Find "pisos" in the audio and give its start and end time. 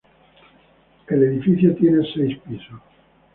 2.39-2.81